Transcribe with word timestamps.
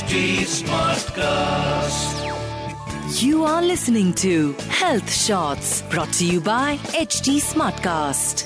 HD 0.00 0.20
Smartcast. 0.50 2.20
You 3.22 3.44
are 3.44 3.60
listening 3.62 4.12
to 4.14 4.54
Health 4.68 5.10
Shots 5.12 5.82
brought 5.90 6.12
to 6.14 6.24
you 6.26 6.40
by 6.40 6.78
HT 7.00 7.34
Smartcast. 7.46 8.44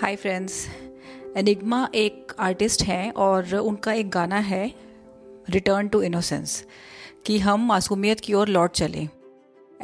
Hi 0.00 0.16
friends 0.16 0.56
Enigma 1.36 1.86
एक 1.94 2.34
artist 2.48 2.82
हैं 2.84 3.12
और 3.26 3.54
उनका 3.54 3.92
एक 3.92 4.10
गाना 4.10 4.38
है 4.50 4.64
रिटर्न 5.50 5.88
टू 5.88 6.02
इनोसेंस 6.02 6.62
कि 7.26 7.38
हम 7.38 7.66
मासूमियत 7.66 8.20
की 8.20 8.34
ओर 8.34 8.48
लौट 8.48 8.72
चलें 8.82 9.08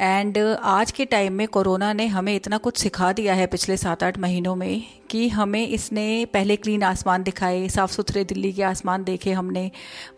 एंड 0.01 0.37
uh, 0.37 0.57
आज 0.61 0.91
के 0.91 1.05
टाइम 1.05 1.33
में 1.33 1.47
कोरोना 1.47 1.93
ने 1.93 2.07
हमें 2.07 2.35
इतना 2.35 2.57
कुछ 2.57 2.77
सिखा 2.77 3.13
दिया 3.13 3.33
है 3.33 3.47
पिछले 3.47 3.77
सात 3.77 4.03
आठ 4.03 4.17
महीनों 4.17 4.55
में 4.55 4.83
कि 5.09 5.29
हमें 5.29 5.67
इसने 5.67 6.25
पहले 6.25 6.55
क्लीन 6.55 6.83
आसमान 6.83 7.23
दिखाए 7.23 7.67
साफ़ 7.69 7.91
सुथरे 7.91 8.23
दिल्ली 8.23 8.53
के 8.53 8.63
आसमान 8.63 9.03
देखे 9.03 9.31
हमने 9.31 9.71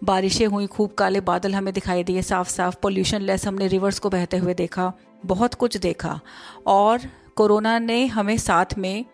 बारिशें 0.03 0.45
हुई 0.47 0.67
खूब 0.67 0.93
काले 0.93 1.21
बादल 1.21 1.55
हमें 1.55 1.73
दिखाई 1.73 2.03
दिए 2.03 2.21
साफ़ 2.21 2.49
साफ़ 2.49 2.75
पोल्यूशन 2.81 3.21
लेस 3.21 3.47
हमने 3.47 3.67
रिवर्स 3.67 3.99
को 3.99 4.09
बहते 4.09 4.37
हुए 4.37 4.53
देखा 4.53 4.93
बहुत 5.25 5.53
कुछ 5.53 5.77
देखा। 5.77 6.19
और 6.67 6.99
कोरोना 7.35 7.79
ने 7.79 8.05
हमें 8.05 8.37
साथ 8.37 8.65
में 8.77 9.05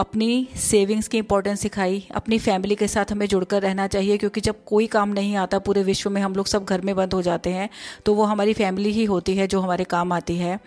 अपनी 0.00 0.48
सेविंग्स 0.56 1.08
की 1.08 1.18
इंपॉर्टेंस 1.18 1.60
सिखाई, 1.60 2.02
अपनी 2.14 2.38
फैमिली 2.38 2.74
के 2.74 2.86
साथ 2.88 3.10
हमें 3.12 3.26
जुड़कर 3.26 3.62
रहना 3.62 3.86
चाहिए, 3.86 4.16
क्योंकि 4.18 4.40
जब 4.40 4.64
कोई 4.66 4.86
काम 4.86 5.08
नहीं 5.08 5.34
आता 5.36 5.58
पूरे 5.58 5.82
विश्व 5.82 6.10
में, 6.10 6.20
हम 6.22 6.34
लोग 6.34 6.46
सब 6.46 6.64
घर 6.64 6.80
में 6.80 6.94
बंद 6.96 7.14
हो 7.14 7.20
जाते 7.22 7.50
हैं 7.50 7.68
तो 8.04 8.14
वो 8.14 8.24
हमारी 8.24 8.52
फैमिली 8.52 8.92
ही 8.92 9.04
होती 9.04 9.34
है 9.36 9.46
जो 9.46 9.60
हमारे 9.60 9.84
काम 9.86 10.12
आती 10.12 10.36
है। 10.36 10.58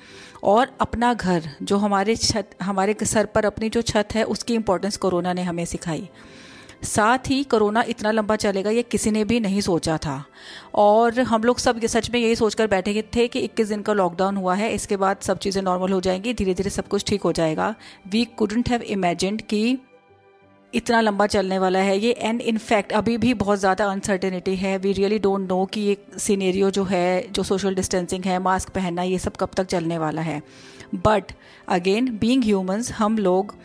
और 0.44 0.76
अपना 0.82 1.14
घर, 1.14 1.50
जो 1.62 1.78
हमारे 1.78 2.16
छत, 2.16 2.50
हमारे 2.62 2.96
सर 3.04 3.26
पर 3.26 3.46
अपनी 3.46 3.70
जो 3.70 3.82
छत 3.84 4.16
है, 4.16 4.24
उसकी 4.26 4.56
इंपॉर्टेंस 4.56 4.98
कोरोना 4.98 5.34
ने 5.34 5.44
हमें 5.44 5.66
सिखाई। 5.66 6.10
साथ 6.86 7.30
ही 7.30 7.44
कोरोना 7.44 7.82
इतना 7.88 8.12
लंबा 8.12 8.36
चलेगा, 8.36 8.70
ये 8.70 8.84
किसी 8.84 9.12
ने 9.12 9.24
भी 9.26 9.40
नहीं 9.40 9.62
सोचा 9.62 9.98
था। 9.98 10.24
और 10.76 11.20
हम 11.22 11.44
लोग 11.44 11.60
सब 11.60 11.86
सच 11.86 12.10
में 12.10 12.20
यही 12.20 12.36
सोचकर 12.36 12.68
बैठे 12.68 13.04
थे 13.16 13.28
कि 13.28 13.40
21 13.42 13.70
दिन 13.70 13.82
का 13.82 13.94
लॉकडाउन 13.94 14.38
हुआ 14.38 14.56
है, 14.56 14.74
इसके 14.74 14.98
बाद 14.98 15.18
सब 15.22 15.38
चीज़ें 15.38 15.62
नॉर्मल 15.62 15.92
हो 15.92 16.02
जाएँगी 16.02 16.34
धीरे 16.34 16.54
धीरे 16.54 16.70
सब 16.70 16.88
कुछ 16.88 17.06
ठीक 17.08 17.22
हो 17.22 17.32
जाएगा। 17.32 17.74
वी 18.08 18.26
कुडेंट 18.38 18.70
हैव 18.70 18.82
इमेजिड 18.82 19.42
कि 19.42 19.78
इतना 20.74 21.00
लंबा 21.02 21.26
चलने 21.28 21.58
वाला 21.60 21.80
है 21.80 21.98
ये। 22.00 22.12
एंड 22.12 22.42
इनफैक्ट 22.42 22.94
अभी 22.94 23.18
भी 23.18 23.34
बहुत 23.36 23.60
ज़्यादा 23.60 23.86
अनसर्टेनिटी 23.86 24.56
है। 24.56 24.78
वी 24.78 24.92
रियली 24.94 25.20
डोंट 25.20 25.48
नो 25.50 25.66
कि 25.66 25.82
ये 25.82 25.98
सीनेरियो 26.18 26.70
जो 26.72 26.84
है, 26.84 27.32
जो 27.32 27.44
सोशल 27.44 27.76
डिस्टेंसिंग 27.76 28.26
है 28.26 28.40
मास्क 28.40 28.70
पहनना, 28.70 29.02
ये 29.04 29.20
सब 29.20 29.36
कब 29.40 29.50
तक 29.58 29.66
चलने 29.66 29.98
वाला 29.98 30.22
है। 30.22 30.42
बट 30.96 31.32
अगेन 31.70 32.18
बींग 32.18 32.44
ह्यूमन्स 32.44 32.92
हम 32.92 33.18
लोग 33.18 33.56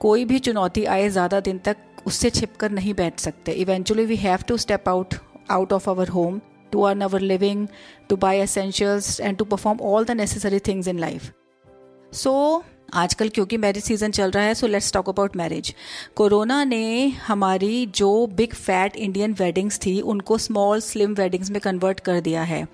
कोई 0.00 0.24
भी 0.24 0.38
चुनौती 0.38 0.84
आए 0.86 1.08
ज़्यादा 1.08 1.40
दिन 1.40 1.58
तक 1.58 1.76
उससे 2.06 2.30
छिप 2.30 2.56
कर 2.56 2.70
नहीं 2.70 2.94
बैठ 2.94 3.20
सकते। 3.20 3.52
Eventually 3.52 4.04
we 4.06 4.16
have 4.16 4.42
to 4.48 4.56
step 4.56 4.88
out 4.88 5.14
out 5.50 5.72
of 5.72 5.90
our 5.90 6.08
home 6.08 6.40
to 6.72 6.82
earn 6.82 7.00
our 7.00 7.20
living 7.20 7.66
to 8.08 8.16
buy 8.16 8.38
essentials 8.40 9.18
and 9.20 9.36
to 9.36 9.44
perform 9.44 9.80
all 9.84 10.04
the 10.04 10.10
necessary 10.10 10.58
things 10.58 10.88
in 10.88 10.98
life 10.98 11.32
so 12.12 12.62
आजकल 12.94 13.28
क्योंकि 13.28 13.56
मैरिज 13.56 13.84
सीज़न 13.84 14.10
चल 14.10 14.30
रहा 14.30 14.44
है 14.44 14.54
so 14.54 14.66
let's 14.66 14.92
talk 14.92 15.08
about 15.08 15.36
marriage 15.36 15.72
corona 16.16 16.62
ने 16.64 17.08
हमारी 17.26 17.86
जो 17.96 18.26
big 18.36 18.54
fat 18.54 18.96
Indian 18.96 19.32
weddings 19.32 19.78
थी, 19.78 20.00
उनको 20.00 20.38
स्मॉल 20.38 20.80
स्लिम 20.80 21.14
वेडिंग्स 21.14 21.50
में 21.50 21.60
कन्वर्ट 21.60 22.00
कर 22.00 22.20
दिया 22.20 22.42
है। 22.42 22.66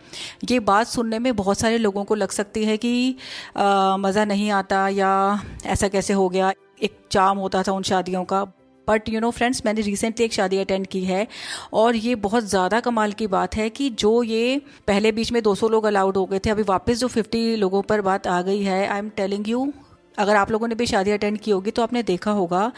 ये 0.51 0.61
बात 0.61 0.87
सुनने 0.87 1.19
में 1.19 1.35
बहुत 1.37 1.59
सारे 1.59 1.79
लोगों 1.79 2.05
को 2.05 2.15
लग 2.15 2.31
सकती 2.31 2.65
है 2.65 2.77
कि 2.77 3.17
मज़ा 3.57 4.25
नहीं 4.25 4.51
आता 4.51 4.87
या 4.89 5.41
ऐसा 5.67 5.89
कैसे 5.89 6.13
हो 6.13 6.29
गया। 6.29 6.53
एक 6.83 6.99
चाम 7.11 7.39
होता 7.39 7.63
था 7.63 7.73
उन 7.73 7.83
शादियों 7.83 8.25
का। 8.25 8.45
बट 8.89 9.09
यू 9.09 9.21
नो 9.21 9.31
फ्रेंड्स 9.31 9.63
मैंने 9.67 9.81
रिसेंटली 9.81 10.25
एक 10.25 10.33
शादी 10.33 10.59
अटेंड 10.59 10.87
की 10.87 11.05
है 11.05 11.27
और 11.73 11.97
ये 11.97 12.15
बहुत 12.19 12.45
ज़्यादा 12.45 12.81
कमाल 12.81 13.13
की 13.13 13.27
बात 13.27 13.57
है 13.57 13.69
कि 13.71 13.91
जो 13.91 14.23
ये 14.23 14.61
पहले 14.87 15.13
बीच 15.13 15.33
में 15.33 15.41
200 15.43 15.71
लोग 15.71 15.85
अलाउड 15.85 16.17
हो 16.17 16.25
गए 16.27 16.39
थे, 16.39 16.51
अभी 16.51 16.63
वापस 16.63 16.99
जो 16.99 17.09
50 17.09 17.57
लोगों 17.57 17.83
पर 17.83 18.01
बात 18.01 18.27
आ 18.27 18.41
गई 18.43 18.63
है 18.63 18.87
आई 18.87 18.99
एम 18.99 19.09
टेलिंग 19.17 19.49
यू 19.49 19.73
अगर 20.19 20.37
आप 20.37 20.51
लोगों 20.51 20.69
ने 20.69 20.75
भी 20.75 20.87
शादी 20.87 21.11
अटेंड 21.11 21.39
की 21.39 21.51
होगी 21.51 21.71
तो 21.71 21.83
आपने 21.83 22.03
देखा 22.03 22.31
होगा 22.31 22.71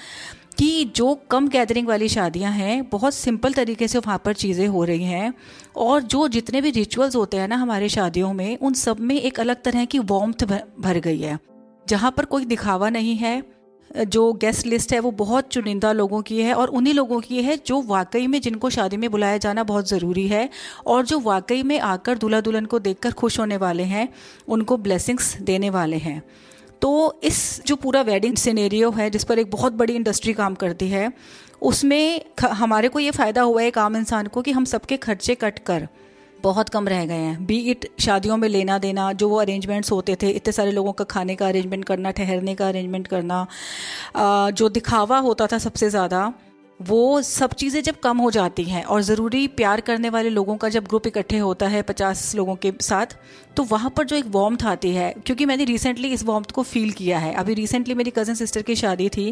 कि 0.59 0.84
जो 0.97 1.15
कम 1.31 1.49
गैदरिंग 1.49 1.87
वाली 1.88 2.09
शादियाँ 2.09 2.50
हैं, 2.53 2.88
बहुत 2.88 3.15
सिंपल 3.15 3.53
तरीके 3.53 3.88
से 3.88 3.99
वहाँ 3.99 4.20
पर 4.25 4.34
चीज़ें 4.34 4.66
हो 4.69 4.82
रही 4.84 5.04
हैं 5.04 5.32
और 5.76 6.03
जो 6.04 6.26
जितने 6.28 6.60
भी 6.60 6.70
रिचुअल्स 6.70 7.16
होते 7.16 7.37
हैं 7.37 7.47
ना 7.49 7.56
हमारे 7.56 7.88
शादियों 7.88 8.32
में, 8.32 8.56
उन 8.59 8.75
सब 8.75 9.00
में 9.00 9.15
एक 9.16 9.41
अलग 9.41 9.62
तरह 9.62 9.84
की 9.84 9.99
वॉम्थ 10.00 10.44
भर 10.44 10.99
गई 10.99 11.20
है। 11.20 11.38
जहाँ 11.87 12.10
पर 12.10 12.25
कोई 12.25 12.44
दिखावा 12.44 12.91
नहीं 12.91 13.16
है 13.16 13.43
जो 13.90 14.32
गेस्ट 14.32 14.66
लिस्ट 14.66 14.92
है, 14.92 14.98
वो 15.00 15.10
बहुत 15.10 15.48
चुनिंदा 15.48 15.92
लोगों 15.92 16.20
की 16.22 16.40
है 16.42 16.54
और 16.54 16.68
उन्हीं 16.70 16.94
लोगों 16.94 17.20
की 17.20 17.42
है 17.42 17.56
जो 17.66 17.80
वाकई 17.82 18.26
में 18.26 18.40
जिनको 18.40 18.70
शादी 18.70 18.96
में 18.96 19.10
बुलाया 19.10 19.38
जाना 19.38 19.62
बहुत 19.64 19.88
ज़रूरी 19.88 20.26
है 20.28 20.48
और 20.86 21.06
जो 21.06 21.18
वाकई 21.20 21.62
में 21.62 21.78
आकर 21.80 22.18
दूल्हा 22.18 22.40
दुल्हन 22.40 22.66
को 22.66 22.78
देखकर 22.78 23.12
खुश 23.12 23.38
होने 23.40 23.56
वाले 23.56 23.82
हैं, 23.84 24.08
उनको 24.48 24.76
ब्लेसिंग्स 24.76 25.36
देने 25.42 25.70
वाले 25.70 25.96
हैं। 25.96 26.22
तो 26.82 27.20
इस 27.24 27.40
जो 27.66 27.76
पूरा 27.76 28.00
वेडिंग 28.02 28.36
सिनेरियो 28.36 28.90
है, 28.90 29.10
जिस 29.10 29.24
पर 29.24 29.38
एक 29.38 29.50
बहुत 29.50 29.72
बड़ी 29.72 29.94
इंडस्ट्री 29.94 30.32
काम 30.32 30.54
करती 30.54 30.88
है, 30.88 31.12
उसमें 31.62 32.20
हमारे 32.42 32.88
को 32.88 32.98
ये 32.98 33.10
फ़ायदा 33.10 33.42
हुआ 33.42 33.60
है 33.62 33.68
एक 33.68 33.78
आम 33.78 33.96
इंसान 33.96 34.26
को 34.26 34.42
कि 34.42 34.52
हम 34.52 34.64
सबके 34.64 34.96
खर्चे 34.96 35.34
कट 35.34 35.58
कर 35.58 35.88
बहुत 36.42 36.68
कम 36.68 36.88
रह 36.88 37.04
गए 37.06 37.14
हैं। 37.16 37.46
बी 37.46 37.58
इट 37.70 37.88
शादियों 38.00 38.36
में 38.36 38.48
लेना 38.48 38.78
देना, 38.80 39.12
जो 39.14 39.28
वो 39.28 39.40
अरेंजमेंट्स 39.40 39.92
होते 39.92 40.16
थे, 40.16 40.30
इतने 40.30 40.52
सारे 40.52 40.72
लोगों 40.72 40.92
का 40.92 41.04
खाने 41.06 41.36
का 41.36 41.48
अरेंजमेंट 41.48 41.84
करना, 41.84 42.10
ठहरने 42.12 42.54
का 42.54 42.68
अरेंजमेंट 42.68 43.06
करना 43.08 43.46
जो 44.52 44.68
दिखावा 44.70 45.18
होता 45.20 45.46
था 45.46 45.58
सबसे 45.60 45.90
ज़्यादा, 45.90 46.32
वो 46.80 47.20
सब 47.22 47.52
चीज़ें 47.54 47.82
जब 47.82 47.98
कम 48.00 48.18
हो 48.18 48.30
जाती 48.30 48.62
हैं 48.64 48.82
और 48.84 49.00
ज़रूरी 49.02 49.46
प्यार 49.56 49.80
करने 49.82 50.10
वाले 50.10 50.30
लोगों 50.30 50.56
का 50.56 50.68
जब 50.68 50.84
ग्रुप 50.84 51.06
इकट्ठे 51.06 51.38
होता 51.38 51.66
है 51.68 51.82
पचास 51.84 52.34
लोगों 52.36 52.54
के 52.56 52.72
साथ 52.82 53.16
तो 53.56 53.62
वहाँ 53.66 53.90
पर 53.96 54.04
जो 54.04 54.16
एक 54.16 54.26
वॉम्थ 54.28 54.64
आती 54.66 54.90
है, 54.90 55.12
क्योंकि 55.16 55.46
मैंने 55.46 55.64
रिसेंटली 55.66 56.08
इस 56.10 56.24
वॉम्थ 56.24 56.50
को 56.50 56.62
फील 56.64 56.90
किया 56.92 57.18
है। 57.18 57.32
अभी 57.34 57.54
रिसेंटली 57.54 57.94
मेरी 57.94 58.10
कज़न 58.10 58.34
सिस्टर 58.34 58.62
की 58.62 58.76
शादी 58.76 59.08
थी 59.08 59.28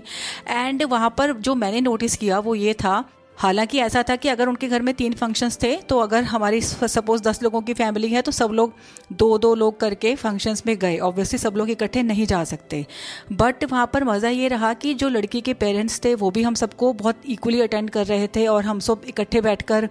एंड 0.49 0.83
वहाँ 0.85 1.15
पर 1.19 1.33
जो 1.39 1.55
मैंने 1.57 1.81
नोटिस 1.83 2.17
किया 2.17 2.39
वो 2.41 2.55
ये 2.57 2.75
था 2.75 3.05
हालाँकि 3.39 3.79
ऐसा 3.79 4.03
था 4.03 4.17
कि 4.17 4.29
अगर 4.29 4.49
उनके 4.49 4.69
घर 4.69 4.83
में 4.83 4.95
तीन 4.95 5.13
फ़ंक्शंस 5.13 5.59
थे 5.63 5.75
तो 5.89 5.99
अगर 5.99 6.25
हमारी 6.25 6.61
सपोज़ 6.61 7.23
दस 7.23 7.43
लोगों 7.43 7.61
की 7.61 7.75
फैमिली 7.75 8.09
है 8.09 8.23
तो 8.23 8.33
सब 8.33 8.51
लोग 8.53 8.73
दो 9.13 9.37
दो 9.39 9.55
लोग 9.55 9.79
करके 9.81 10.15
फ़ंक्शंस 10.15 10.63
में 10.67 10.77
गए। 10.79 10.99
ऑब्वियसली 10.99 11.39
सब 11.39 11.55
लोग 11.57 11.71
इकट्ठे 11.71 12.03
नहीं 12.03 12.27
जा 12.27 12.43
सकते। 12.45 12.85
बट 13.33 13.65
वहाँ 13.65 13.91
पर 13.93 14.05
मज़ा 14.05 14.29
ये 14.29 14.49
रहा 14.49 14.73
कि 14.75 14.95
जो 14.95 15.09
लड़की 15.09 15.41
के 15.41 15.55
पेरेंट्स 15.55 16.01
थे, 16.05 16.15
वो 16.15 16.31
भी 16.31 16.43
हम 16.43 16.55
सबको 16.55 16.93
बहुत 16.95 17.23
इक्वली 17.27 17.61
अटेंड 17.61 17.91
कर 17.91 18.07
रहे 18.07 18.27
थे 18.37 18.47
और 18.47 18.65
हम 18.65 18.81
सब 18.81 19.03
इकट्ठे 19.09 19.41
बैठकर 19.41 19.89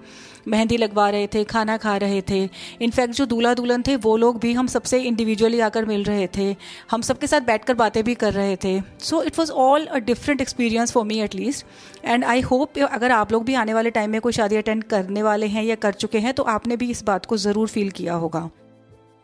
मेहंदी 0.47 0.77
लगवा 0.77 1.09
रहे 1.09 1.27
थे, 1.27 1.43
खाना 1.43 1.77
खा 1.77 1.95
रहे 1.97 2.21
थे। 2.29 2.43
इनफैक्ट 2.81 3.13
जो 3.13 3.25
दूल्हा 3.25 3.53
दुल्हन 3.53 3.81
थे, 3.87 3.95
वो 3.95 4.15
लोग 4.17 4.39
भी 4.39 4.53
हम 4.53 4.67
सबसे 4.67 4.99
इंडिविजुअली 4.99 5.59
आकर 5.59 5.85
मिल 5.85 6.03
रहे 6.03 6.27
थे। 6.37 6.55
हम 6.91 7.01
सबके 7.01 7.27
साथ 7.27 7.41
बैठकर 7.41 7.73
बातें 7.73 8.03
भी 8.03 8.15
कर 8.15 8.33
रहे 8.33 8.55
थे। 8.63 8.79
So 8.99 9.21
it 9.23 9.39
was 9.39 9.51
all 9.51 9.85
a 9.85 9.97
different 10.01 10.41
experience 10.41 10.91
for 10.91 11.05
me 11.05 11.19
at least 11.21 11.65
and 12.05 12.23
I 12.25 12.41
hope 12.41 12.79
अगर 12.81 13.11
आप 13.11 13.31
लोग 13.31 13.36
भी 13.43 13.53
आने 13.55 13.73
वाले 13.73 13.89
टाइम 13.91 14.11
में 14.11 14.19
कोई 14.21 14.33
शादी 14.33 14.55
अटेंड 14.55 14.83
करने 14.85 15.23
वाले 15.23 15.47
हैं 15.47 15.63
या 15.63 15.75
कर 15.77 15.93
चुके 15.95 16.19
हैं 16.19 16.33
तो 16.33 16.43
आपने 16.45 16.77
भी 16.77 16.89
इस 16.91 17.03
बात 17.03 17.25
को 17.25 17.37
ज़रूर 17.37 17.67
फील 17.67 17.89
किया 17.91 18.13
होगा। 18.15 18.49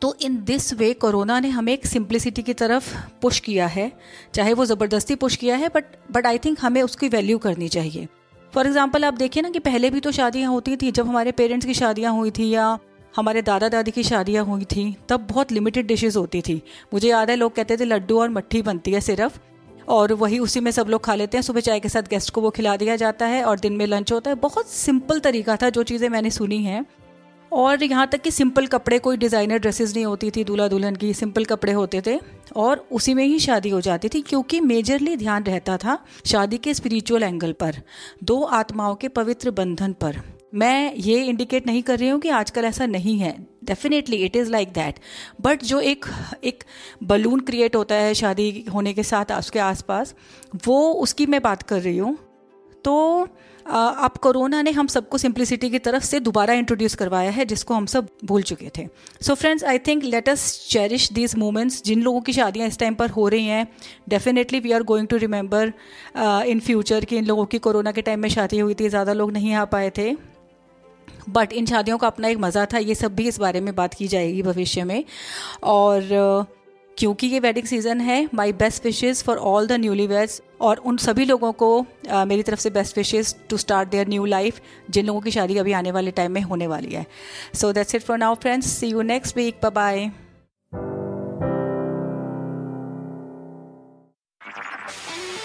तो 0.01 0.15
इन 0.21 0.35
दिस 0.45 0.73
वे 0.73 0.93
कोरोना 0.95 1.39
ने 1.39 1.49
हमें 1.49 1.71
एक 1.73 1.85
सिंप्लिसिटी 1.87 2.41
की 2.41 2.53
तरफ़ 2.53 2.93
पुश 3.21 3.39
किया 3.39 3.67
है। 3.67 3.91
चाहे 4.33 4.53
वो 4.53 4.65
ज़बरदस्ती 4.65 5.15
पुश 5.15 5.35
किया 5.35 5.55
है 5.55 5.69
बट 5.75 5.85
बट 6.11 6.25
आई 6.25 6.37
थिंक 6.37 6.57
हमें 6.61 6.81
उसकी 6.81 7.07
वैल्यू 7.09 7.37
करनी 7.39 7.67
चाहिए। 7.69 8.07
फॉर 8.53 8.67
एग्ज़ाम्पल 8.67 9.05
आप 9.05 9.13
देखिए 9.15 9.43
ना 9.43 9.49
कि 9.49 9.59
पहले 9.61 9.89
भी 9.89 9.99
तो 9.99 10.11
शादियाँ 10.11 10.51
होती 10.51 10.75
थी, 10.77 10.91
जब 10.91 11.07
हमारे 11.07 11.31
पेरेंट्स 11.33 11.65
की 11.65 11.73
शादियाँ 11.73 12.13
हुई 12.13 12.31
थी 12.31 12.49
या 12.49 12.77
हमारे 13.13 13.41
दादा 13.41 13.69
दादी 13.69 13.91
की 13.91 14.03
शादियाँ 14.03 14.43
हुई 14.45 14.65
थी, 14.65 14.95
तब 15.09 15.27
बहुत 15.27 15.51
लिमिटेड 15.51 15.87
डिशेज 15.87 16.15
होती 16.17 16.41
थी। 16.41 16.61
मुझे 16.93 17.07
याद 17.09 17.29
है, 17.29 17.35
लोग 17.35 17.55
कहते 17.55 17.77
थे, 17.77 17.85
लड्डू 17.85 18.19
और 18.19 18.29
मट्ठी 18.29 18.61
बनती 18.61 18.91
है 18.91 19.01
सिर्फ़। 19.01 19.39
और 19.87 20.13
वही 20.13 20.39
उसी 20.39 20.59
में 20.59 20.71
सब 20.71 20.87
लोग 20.89 21.03
खा 21.03 21.15
लेते 21.15 21.37
हैं। 21.37 21.41
सुबह 21.41 21.61
चाय 21.61 21.79
के 21.79 21.89
साथ 21.89 22.09
गेस्ट 22.09 22.29
को 22.29 22.41
वो 22.41 22.49
खिला 22.49 22.75
दिया 22.77 22.95
जाता 22.95 23.25
है 23.25 23.43
और 23.43 23.59
दिन 23.59 23.73
में 23.73 23.85
लंच 23.85 24.11
होता 24.11 24.31
है। 24.31 24.35
बहुत 24.35 24.69
सिंपल 24.69 25.19
तरीका 25.19 25.55
था, 25.55 25.69
जो 25.69 25.83
चीज़ें 25.83 26.09
मैंने 26.09 26.29
सुनी 26.29 26.63
हैं। 26.63 26.85
और 27.51 27.83
यहाँ 27.83 28.07
तक 28.07 28.21
कि 28.21 28.31
सिंपल 28.31 28.67
कपड़े, 28.67 28.97
कोई 28.99 29.17
डिज़ाइनर 29.17 29.57
ड्रेसेस 29.57 29.93
नहीं 29.95 30.05
होती 30.05 30.31
थी 30.31 30.43
दूल्हा 30.43 30.67
दुल्हन 30.67 30.95
की 30.95 31.13
सिंपल 31.13 31.45
कपड़े 31.45 31.73
होते 31.73 32.01
थे। 32.07 32.19
और 32.55 32.87
उसी 32.91 33.13
में 33.13 33.23
ही 33.25 33.39
शादी 33.39 33.69
हो 33.69 33.81
जाती 33.81 34.09
थी, 34.09 34.21
क्योंकि 34.21 34.59
मेजरली 34.61 35.15
ध्यान 35.17 35.43
रहता 35.43 35.77
था 35.77 35.97
शादी 36.25 36.57
के 36.57 36.73
स्पिरिचुअल 36.73 37.23
एंगल 37.23 37.51
पर, 37.51 37.75
दो 38.23 38.41
आत्माओं 38.41 38.95
के 38.95 39.07
पवित्र 39.07 39.51
बंधन 39.51 39.93
पर। 39.93 40.21
मैं 40.53 40.93
ये 40.95 41.23
इंडिकेट 41.23 41.67
नहीं 41.67 41.81
कर 41.83 41.99
रही 41.99 42.09
हूँ 42.09 42.19
कि 42.19 42.29
आजकल 42.29 42.65
ऐसा 42.65 42.85
नहीं 42.85 43.17
है। 43.19 43.52
Definitely 43.65 44.17
it 44.25 44.35
is 44.35 44.51
like 44.51 44.73
that 44.73 44.99
but 45.41 45.63
जो 45.63 45.79
एक 45.81 46.05
एक 46.43 46.63
बलून 47.05 47.39
क्रिएट 47.41 47.75
होता 47.75 47.95
है 47.97 48.13
शादी 48.15 48.65
होने 48.73 48.93
के 48.93 49.03
साथ 49.05 49.31
उसके 49.33 49.59
आसपास, 49.61 50.13
वो 50.67 50.91
उसकी 50.93 51.25
मैं 51.27 51.41
बात 51.41 51.63
कर 51.63 51.81
रही 51.81 51.97
हूँ। 51.97 52.17
तो 52.85 53.27
अब 53.65 54.17
कोरोना 54.21 54.61
ने 54.61 54.71
हम 54.71 54.87
सबको 54.87 55.17
सिंप्लिसिटी 55.17 55.69
की 55.69 55.79
तरफ़ 55.79 56.03
से 56.03 56.19
दोबारा 56.19 56.53
इंट्रोड्यूस 56.53 56.95
करवाया 56.95 57.29
है, 57.31 57.45
जिसको 57.45 57.73
हम 57.73 57.85
सब 57.85 58.07
भूल 58.25 58.41
चुके 58.41 58.69
थे। 58.77 58.87
So 59.21 59.35
friends 59.35 59.63
I 59.63 59.77
think 59.79 60.03
let 60.05 60.29
us 60.29 60.43
cherish 60.69 61.11
these 61.13 61.35
moments 61.35 61.81
जिन 61.83 62.01
लोगों 62.03 62.21
की 62.21 62.33
शादियाँ 62.33 62.67
इस 62.67 62.79
टाइम 62.79 62.95
पर 62.95 63.09
हो 63.09 63.27
रही 63.27 63.45
हैं। 63.45 63.67
Definitely 64.09 64.59
we 64.59 64.71
are 64.71 64.83
going 64.83 65.07
to 65.07 65.17
remember 65.17 65.73
in 66.47 66.59
future 66.59 67.05
कि 67.05 67.17
इन 67.17 67.25
लोगों 67.25 67.45
की 67.45 67.59
कोरोना 67.59 67.91
के 67.91 68.01
टाइम 68.01 68.19
में 68.19 68.29
शादी 68.29 68.59
हुई 68.59 68.73
थी, 68.73 68.89
ज़्यादा 68.89 69.13
लोग 69.13 69.31
नहीं 69.31 69.53
आ 69.53 69.65
पाए 69.67 69.89
थे। 69.97 70.11
बट 71.29 71.53
इन 71.53 71.65
शादियों 71.65 71.97
का 71.97 72.07
अपना 72.07 72.27
एक 72.27 72.37
मज़ा 72.37 72.65
था। 72.73 72.77
ये 72.77 72.95
सब 72.95 73.15
भी 73.15 73.27
इस 73.27 73.39
बारे 73.39 73.61
में 73.61 73.75
बात 73.75 73.93
की 73.93 74.07
जाएगी 74.07 74.41
भविष्य 74.43 74.83
में। 74.83 75.03
और 75.63 76.07
क्योंकि 76.97 77.27
ये 77.27 77.39
वेडिंग 77.39 77.65
सीज़न 77.65 78.01
है 78.01 78.17
my 78.33 78.51
best 78.53 78.85
wishes 78.85 79.23
for 79.23 79.37
all 79.37 79.67
the 79.67 79.71
newly 79.71 80.01
livers 80.01 80.41
और 80.61 80.77
उन 80.77 80.97
सभी 80.97 81.25
लोगों 81.25 81.51
को 81.51 81.85
आ, 82.09 82.25
मेरी 82.25 82.43
तरफ़ 82.43 82.59
से 82.59 82.69
best 82.69 82.97
wishes 82.97 83.33
to 83.49 83.57
start 83.57 83.89
their 83.89 84.07
new 84.07 84.25
life 84.25 84.59
जिन 84.89 85.05
लोगों 85.05 85.21
की 85.21 85.31
शादी 85.31 85.57
अभी 85.57 85.71
आने 85.73 85.91
वाले 85.91 86.11
टाइम 86.11 86.31
में 86.31 86.41
होने 86.41 86.67
वाली 86.67 86.93
है। 86.93 87.05
So 87.53 87.71
that's 87.73 87.95
it 87.95 88.01
for 88.01 88.17
now 88.17 88.35
friends 88.35 88.67
see 88.69 88.87
you 88.87 89.01
next 89.01 89.37
week 89.37 89.65
bye 89.65 90.11